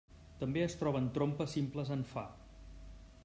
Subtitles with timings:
[0.43, 2.25] També es troben trompes simples en Fa.